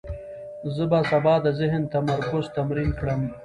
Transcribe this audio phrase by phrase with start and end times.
[0.75, 3.21] زه به سبا د ذهن تمرکز تمرین کړم.